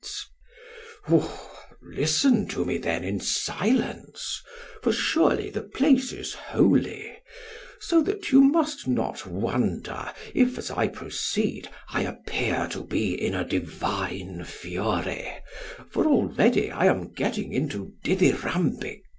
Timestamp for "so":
7.79-8.01